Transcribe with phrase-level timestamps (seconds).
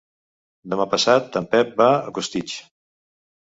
[0.73, 2.59] Demà passat en Pep va a Costitx.